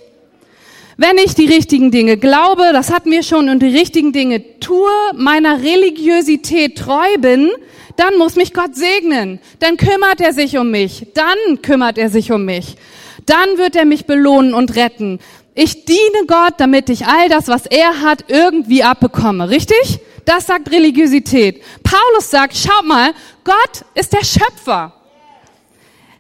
[1.02, 4.90] Wenn ich die richtigen Dinge glaube, das hatten wir schon, und die richtigen Dinge tue,
[5.14, 7.50] meiner Religiosität treu bin,
[7.96, 9.40] dann muss mich Gott segnen.
[9.60, 11.06] Dann kümmert er sich um mich.
[11.14, 12.76] Dann kümmert er sich um mich.
[13.24, 15.20] Dann wird er mich belohnen und retten.
[15.54, 19.48] Ich diene Gott, damit ich all das, was er hat, irgendwie abbekomme.
[19.48, 20.00] Richtig?
[20.26, 21.62] Das sagt Religiosität.
[21.82, 24.92] Paulus sagt, schau mal, Gott ist der Schöpfer.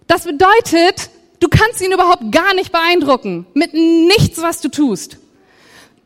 [0.06, 3.46] Das bedeutet, du kannst ihn überhaupt gar nicht beeindrucken.
[3.54, 5.18] Mit nichts, was du tust.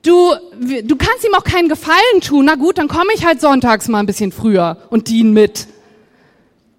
[0.03, 2.45] Du, du kannst ihm auch keinen Gefallen tun.
[2.45, 5.67] Na gut, dann komme ich halt sonntags mal ein bisschen früher und dien mit.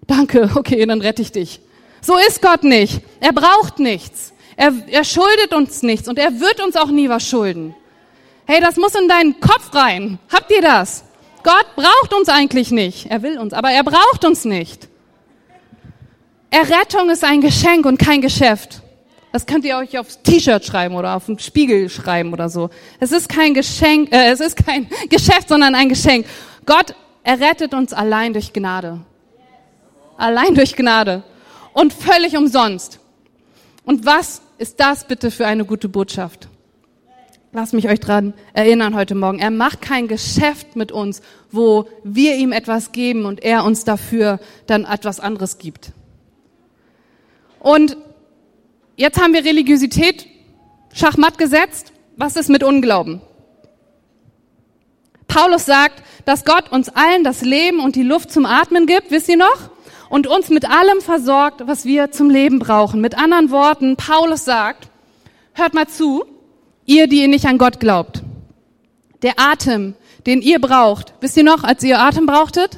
[0.07, 1.59] Danke, okay, dann rette ich dich.
[2.01, 3.01] So ist Gott nicht.
[3.19, 4.33] Er braucht nichts.
[4.57, 7.75] Er, er schuldet uns nichts und er wird uns auch nie was schulden.
[8.45, 10.19] Hey, das muss in deinen Kopf rein.
[10.31, 11.03] Habt ihr das?
[11.43, 13.07] Gott braucht uns eigentlich nicht.
[13.09, 14.87] Er will uns, aber er braucht uns nicht.
[16.55, 18.81] Errettung ist ein Geschenk und kein Geschäft.
[19.33, 22.69] Das könnt ihr euch aufs T-Shirt schreiben oder auf den Spiegel schreiben oder so.
[23.01, 26.25] Es ist kein Geschenk, äh, es ist kein Geschäft, sondern ein Geschenk.
[26.65, 29.01] Gott errettet uns allein durch Gnade.
[30.15, 31.23] Allein durch Gnade.
[31.73, 33.01] Und völlig umsonst.
[33.83, 36.47] Und was ist das bitte für eine gute Botschaft?
[37.51, 39.39] Lass mich euch dran erinnern heute Morgen.
[39.39, 44.39] Er macht kein Geschäft mit uns, wo wir ihm etwas geben und er uns dafür
[44.67, 45.91] dann etwas anderes gibt.
[47.65, 47.97] Und
[48.97, 50.25] Jetzt haben wir Religiosität
[50.93, 51.91] schachmatt gesetzt.
[52.15, 53.19] Was ist mit Unglauben?
[55.27, 59.27] Paulus sagt, dass Gott uns allen das Leben und die Luft zum Atmen gibt, wisst
[59.27, 59.69] ihr noch?
[60.09, 63.01] Und uns mit allem versorgt, was wir zum Leben brauchen.
[63.01, 64.87] Mit anderen Worten, Paulus sagt,
[65.53, 66.23] hört mal zu,
[66.85, 68.23] ihr, die ihr nicht an Gott glaubt.
[69.23, 72.77] Der Atem, den ihr braucht, wisst ihr noch, als ihr Atem brauchtet?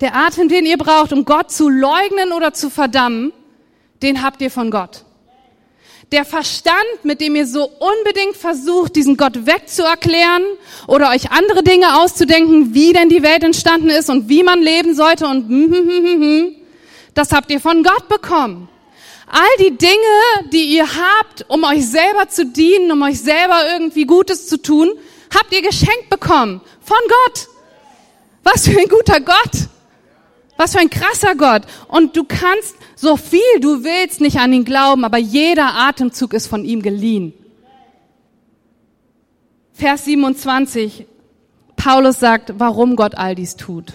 [0.00, 3.32] Der Atem, den ihr braucht, um Gott zu leugnen oder zu verdammen,
[4.02, 5.04] den habt ihr von Gott.
[6.10, 10.42] Der Verstand, mit dem ihr so unbedingt versucht, diesen Gott wegzuerklären
[10.86, 14.94] oder euch andere Dinge auszudenken, wie denn die Welt entstanden ist und wie man leben
[14.94, 16.56] sollte und hm, hm, hm,
[17.14, 18.68] das habt ihr von Gott bekommen.
[19.26, 24.04] All die Dinge, die ihr habt, um euch selber zu dienen, um euch selber irgendwie
[24.04, 24.90] Gutes zu tun,
[25.34, 27.48] habt ihr geschenkt bekommen von Gott.
[28.42, 29.68] Was für ein guter Gott.
[30.58, 31.62] Was für ein krasser Gott.
[31.88, 36.46] Und du kannst so viel du willst nicht an ihn glauben, aber jeder Atemzug ist
[36.46, 37.32] von ihm geliehen.
[39.72, 41.06] Vers 27.
[41.74, 43.94] Paulus sagt, warum Gott all dies tut.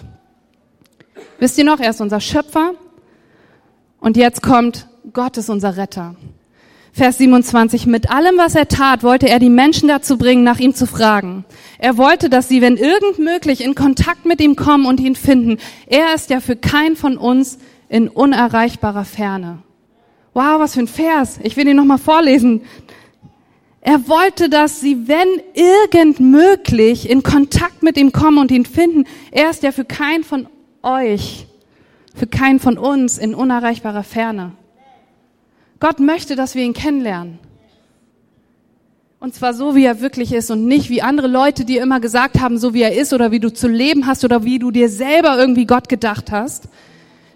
[1.38, 2.72] Wisst ihr noch, er ist unser Schöpfer.
[3.98, 6.14] Und jetzt kommt, Gott ist unser Retter.
[6.92, 7.86] Vers 27.
[7.86, 11.46] Mit allem, was er tat, wollte er die Menschen dazu bringen, nach ihm zu fragen.
[11.78, 15.56] Er wollte, dass sie, wenn irgend möglich, in Kontakt mit ihm kommen und ihn finden.
[15.86, 19.58] Er ist ja für keinen von uns in unerreichbarer Ferne.
[20.34, 21.38] Wow, was für ein Vers.
[21.42, 22.62] Ich will ihn nochmal vorlesen.
[23.80, 29.04] Er wollte, dass sie, wenn irgend möglich, in Kontakt mit ihm kommen und ihn finden.
[29.30, 30.46] Er ist ja für keinen von
[30.82, 31.46] euch,
[32.14, 34.52] für keinen von uns in unerreichbarer Ferne.
[35.80, 37.38] Gott möchte, dass wir ihn kennenlernen.
[39.20, 42.40] Und zwar so, wie er wirklich ist und nicht wie andere Leute dir immer gesagt
[42.40, 44.88] haben, so wie er ist oder wie du zu leben hast oder wie du dir
[44.88, 46.68] selber irgendwie Gott gedacht hast,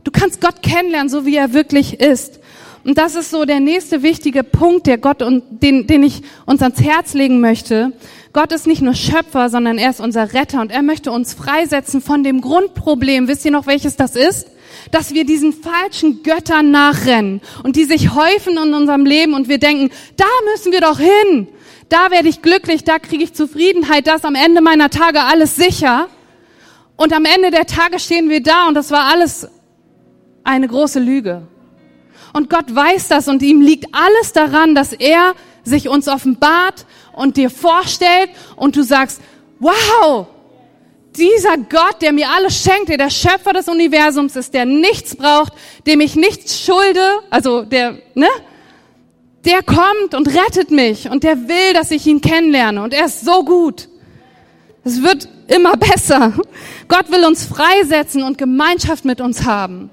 [0.04, 2.40] Du kannst Gott kennenlernen, so wie er wirklich ist.
[2.84, 6.62] Und das ist so der nächste wichtige Punkt, der Gott und den, den ich uns
[6.62, 7.92] ans Herz legen möchte.
[8.32, 12.00] Gott ist nicht nur Schöpfer, sondern er ist unser Retter und er möchte uns freisetzen
[12.00, 13.28] von dem Grundproblem.
[13.28, 14.48] Wisst ihr noch, welches das ist?
[14.90, 19.58] Dass wir diesen falschen Göttern nachrennen und die sich häufen in unserem Leben und wir
[19.58, 21.46] denken, da müssen wir doch hin.
[21.88, 25.54] Da werde ich glücklich, da kriege ich Zufriedenheit, da ist am Ende meiner Tage alles
[25.54, 26.08] sicher.
[26.96, 29.46] Und am Ende der Tage stehen wir da und das war alles
[30.44, 31.42] eine große Lüge.
[32.32, 37.36] Und Gott weiß das und ihm liegt alles daran, dass er sich uns offenbart und
[37.36, 39.20] dir vorstellt und du sagst,
[39.58, 40.26] wow,
[41.16, 45.52] dieser Gott, der mir alles schenkt, der der Schöpfer des Universums ist, der nichts braucht,
[45.86, 48.28] dem ich nichts schulde, also der, ne?
[49.44, 53.24] Der kommt und rettet mich und der will, dass ich ihn kennenlerne und er ist
[53.24, 53.88] so gut.
[54.84, 56.32] Es wird immer besser.
[56.88, 59.90] Gott will uns freisetzen und Gemeinschaft mit uns haben.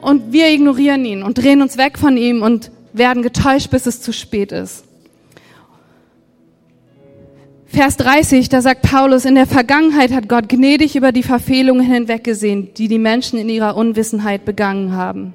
[0.00, 4.00] Und wir ignorieren ihn und drehen uns weg von ihm und werden getäuscht, bis es
[4.00, 4.84] zu spät ist.
[7.66, 12.72] Vers 30, da sagt Paulus, in der Vergangenheit hat Gott gnädig über die Verfehlungen hinweggesehen,
[12.74, 15.34] die die Menschen in ihrer Unwissenheit begangen haben.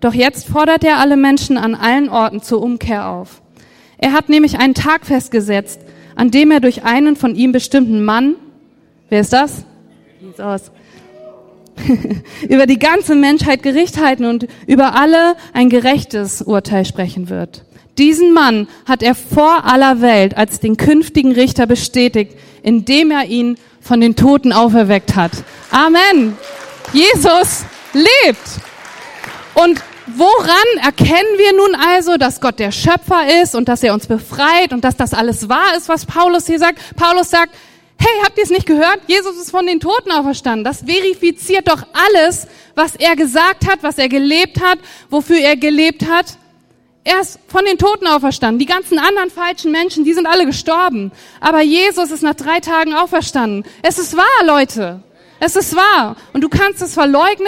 [0.00, 3.40] Doch jetzt fordert er alle Menschen an allen Orten zur Umkehr auf.
[3.98, 5.80] Er hat nämlich einen Tag festgesetzt,
[6.16, 8.34] an dem er durch einen von ihm bestimmten Mann,
[9.08, 9.64] wer ist das?
[10.20, 10.72] Wie aus?
[12.48, 17.64] über die ganze Menschheit Gericht halten und über alle ein gerechtes Urteil sprechen wird.
[17.98, 23.56] Diesen Mann hat er vor aller Welt als den künftigen Richter bestätigt, indem er ihn
[23.80, 25.32] von den Toten auferweckt hat.
[25.70, 26.36] Amen.
[26.92, 28.38] Jesus lebt.
[29.54, 34.06] Und woran erkennen wir nun also, dass Gott der Schöpfer ist und dass er uns
[34.06, 36.78] befreit und dass das alles wahr ist, was Paulus hier sagt?
[36.96, 37.54] Paulus sagt,
[37.98, 39.00] hey, habt ihr es nicht gehört?
[39.06, 40.64] Jesus ist von den Toten auferstanden.
[40.64, 44.78] Das verifiziert doch alles, was er gesagt hat, was er gelebt hat,
[45.10, 46.38] wofür er gelebt hat.
[47.04, 48.58] Er ist von den Toten auferstanden.
[48.58, 51.12] Die ganzen anderen falschen Menschen, die sind alle gestorben.
[51.40, 53.64] Aber Jesus ist nach drei Tagen auferstanden.
[53.82, 55.02] Es ist wahr, Leute.
[55.38, 56.16] Es ist wahr.
[56.32, 57.46] Und du kannst es verleugnen,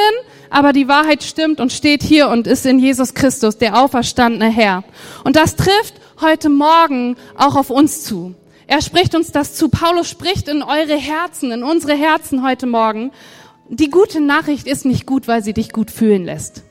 [0.50, 4.84] aber die Wahrheit stimmt und steht hier und ist in Jesus Christus, der auferstandene Herr.
[5.24, 8.34] Und das trifft heute Morgen auch auf uns zu.
[8.66, 9.68] Er spricht uns das zu.
[9.68, 13.12] Paulus spricht in eure Herzen, in unsere Herzen heute Morgen.
[13.68, 16.64] Die gute Nachricht ist nicht gut, weil sie dich gut fühlen lässt.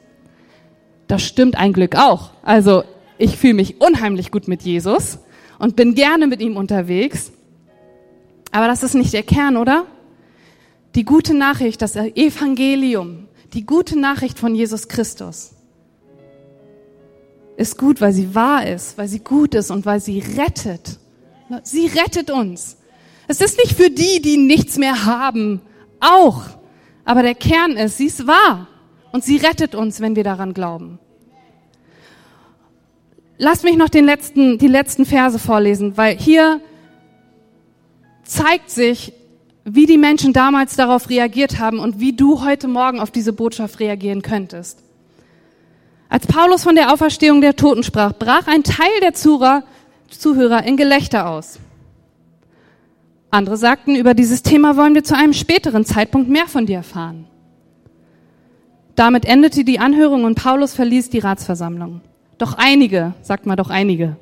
[1.07, 2.31] Das stimmt ein Glück auch.
[2.43, 2.83] Also
[3.17, 5.19] ich fühle mich unheimlich gut mit Jesus
[5.59, 7.31] und bin gerne mit ihm unterwegs.
[8.51, 9.85] Aber das ist nicht der Kern, oder?
[10.95, 15.51] Die gute Nachricht, das Evangelium, die gute Nachricht von Jesus Christus
[17.57, 20.99] ist gut, weil sie wahr ist, weil sie gut ist und weil sie rettet.
[21.63, 22.77] Sie rettet uns.
[23.27, 25.61] Es ist nicht für die, die nichts mehr haben,
[25.99, 26.41] auch.
[27.03, 28.67] Aber der Kern ist, sie ist wahr.
[29.11, 30.99] Und sie rettet uns, wenn wir daran glauben.
[33.37, 36.61] Lass mich noch den letzten, die letzten Verse vorlesen, weil hier
[38.23, 39.13] zeigt sich,
[39.65, 43.79] wie die Menschen damals darauf reagiert haben und wie du heute Morgen auf diese Botschaft
[43.79, 44.83] reagieren könntest.
[46.07, 49.63] Als Paulus von der Auferstehung der Toten sprach, brach ein Teil der Zuhörer,
[50.09, 51.59] Zuhörer in Gelächter aus.
[53.31, 57.27] Andere sagten, über dieses Thema wollen wir zu einem späteren Zeitpunkt mehr von dir erfahren.
[58.95, 62.01] Damit endete die Anhörung und Paulus verließ die Ratsversammlung.
[62.37, 64.15] Doch einige, sagt mal doch einige,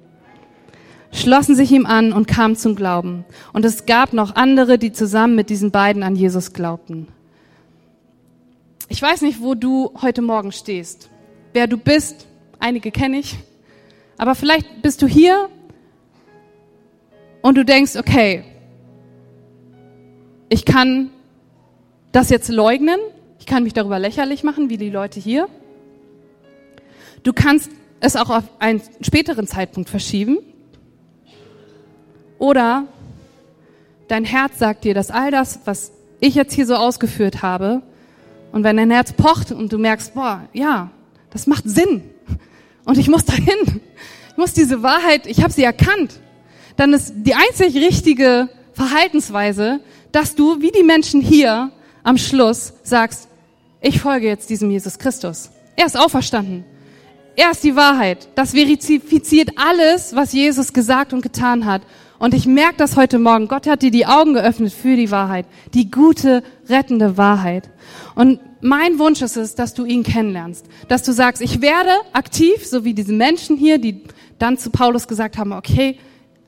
[1.11, 3.23] schlossen sich ihm an und kamen zum Glauben.
[3.53, 7.07] Und es gab noch andere, die zusammen mit diesen beiden an Jesus glaubten.
[8.89, 11.09] Ich weiß nicht, wo du heute Morgen stehst,
[11.53, 12.27] wer du bist.
[12.59, 13.37] Einige kenne ich.
[14.17, 15.49] Aber vielleicht bist du hier
[17.43, 18.43] und du denkst, okay,
[20.49, 21.11] ich kann
[22.11, 22.99] das jetzt leugnen,
[23.37, 25.47] ich kann mich darüber lächerlich machen, wie die Leute hier.
[27.21, 30.39] Du kannst es auch auf einen späteren Zeitpunkt verschieben.
[32.39, 32.87] Oder
[34.07, 37.83] dein Herz sagt dir, dass all das, was ich jetzt hier so ausgeführt habe,
[38.53, 40.91] und wenn dein Herz pocht und du merkst, boah, ja,
[41.31, 42.03] das macht Sinn.
[42.85, 43.81] Und ich muss dahin.
[44.29, 46.19] Ich muss diese Wahrheit, ich habe sie erkannt
[46.75, 49.79] dann ist die einzig richtige Verhaltensweise,
[50.11, 51.71] dass du, wie die Menschen hier
[52.03, 53.27] am Schluss, sagst,
[53.81, 55.49] ich folge jetzt diesem Jesus Christus.
[55.75, 56.63] Er ist auferstanden.
[57.35, 58.29] Er ist die Wahrheit.
[58.35, 61.81] Das verifiziert alles, was Jesus gesagt und getan hat.
[62.19, 63.47] Und ich merke das heute Morgen.
[63.47, 65.45] Gott hat dir die Augen geöffnet für die Wahrheit.
[65.73, 67.69] Die gute, rettende Wahrheit.
[68.15, 70.65] Und mein Wunsch ist es, dass du ihn kennenlernst.
[70.87, 74.03] Dass du sagst, ich werde aktiv, so wie diese Menschen hier, die
[74.39, 75.97] dann zu Paulus gesagt haben, okay,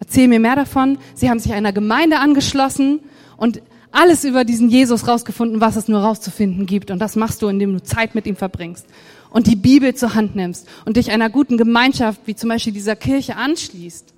[0.05, 0.97] Erzähl mir mehr davon.
[1.15, 2.99] Sie haben sich einer Gemeinde angeschlossen
[3.37, 6.91] und alles über diesen Jesus rausgefunden, was es nur rauszufinden gibt.
[6.91, 8.85] Und das machst du, indem du Zeit mit ihm verbringst
[9.31, 12.95] und die Bibel zur Hand nimmst und dich einer guten Gemeinschaft, wie zum Beispiel dieser
[12.95, 14.13] Kirche, anschließt.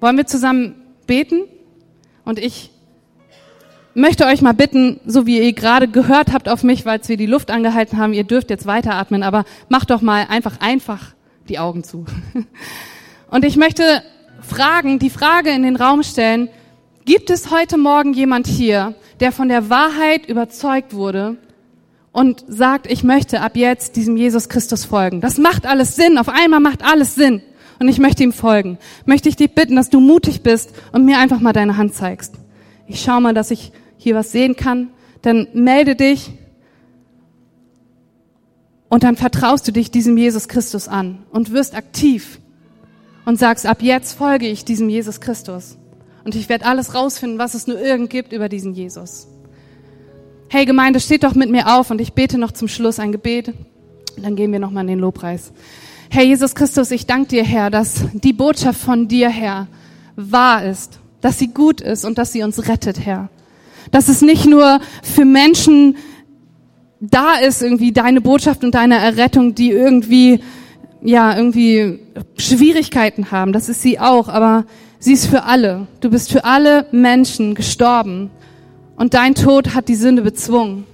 [0.00, 0.74] Wollen wir zusammen
[1.06, 1.42] beten?
[2.24, 2.70] Und ich
[3.94, 7.26] möchte euch mal bitten, so wie ihr gerade gehört habt auf mich, weil wir die
[7.26, 11.14] Luft angehalten haben, ihr dürft jetzt weiteratmen, aber macht doch mal einfach einfach
[11.48, 12.04] die Augen zu.
[13.30, 14.02] Und ich möchte
[14.40, 16.48] fragen, die Frage in den Raum stellen,
[17.04, 21.36] gibt es heute Morgen jemand hier, der von der Wahrheit überzeugt wurde
[22.12, 25.20] und sagt, ich möchte ab jetzt diesem Jesus Christus folgen?
[25.20, 27.42] Das macht alles Sinn, auf einmal macht alles Sinn
[27.78, 28.78] und ich möchte ihm folgen.
[29.04, 32.34] Möchte ich dich bitten, dass du mutig bist und mir einfach mal deine Hand zeigst.
[32.86, 34.88] Ich schau mal, dass ich hier was sehen kann.
[35.22, 36.32] Dann melde dich
[38.88, 42.40] und dann vertraust du dich diesem Jesus Christus an und wirst aktiv
[43.24, 45.76] und sagst, ab jetzt folge ich diesem Jesus Christus.
[46.24, 49.28] Und ich werde alles rausfinden, was es nur irgend gibt über diesen Jesus.
[50.48, 53.52] Hey Gemeinde, steht doch mit mir auf und ich bete noch zum Schluss ein Gebet.
[54.16, 55.52] Dann gehen wir nochmal in den Lobpreis.
[56.10, 59.68] Herr Jesus Christus, ich danke dir, Herr, dass die Botschaft von dir, Herr,
[60.16, 63.28] wahr ist, dass sie gut ist und dass sie uns rettet, Herr.
[63.90, 65.96] Dass es nicht nur für Menschen
[67.00, 70.40] da ist irgendwie deine Botschaft und deine Errettung, die irgendwie,
[71.02, 72.00] ja, irgendwie
[72.36, 73.52] Schwierigkeiten haben.
[73.52, 74.64] Das ist sie auch, aber
[74.98, 75.86] sie ist für alle.
[76.00, 78.30] Du bist für alle Menschen gestorben
[78.96, 80.84] Und dein Tod hat die Sünde bezwungen.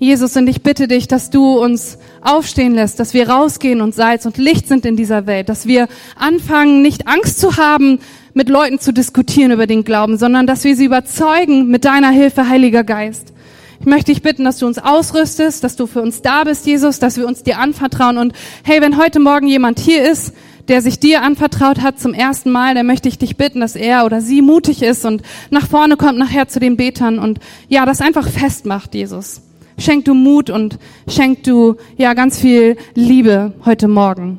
[0.00, 4.24] Jesus, und ich bitte dich, dass du uns aufstehen lässt, dass wir rausgehen und Salz
[4.24, 8.00] und Licht sind in dieser Welt, dass wir anfangen, nicht Angst zu haben,
[8.32, 12.48] mit Leuten zu diskutieren über den Glauben, sondern dass wir sie überzeugen mit deiner Hilfe,
[12.48, 13.34] Heiliger Geist.
[13.80, 16.98] Ich möchte dich bitten, dass du uns ausrüstest, dass du für uns da bist, Jesus,
[16.98, 18.18] dass wir uns dir anvertrauen.
[18.18, 20.34] Und hey, wenn heute Morgen jemand hier ist,
[20.68, 24.04] der sich dir anvertraut hat zum ersten Mal, dann möchte ich dich bitten, dass er
[24.04, 28.02] oder sie mutig ist und nach vorne kommt nachher zu den Betern und ja, das
[28.02, 29.40] einfach festmacht, Jesus.
[29.78, 30.78] Schenk du Mut und
[31.08, 34.38] schenk du ja ganz viel Liebe heute Morgen.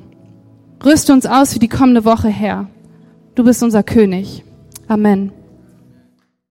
[0.86, 2.68] Rüste uns aus für die kommende Woche, Herr.
[3.34, 4.44] Du bist unser König.
[4.88, 5.41] Amen.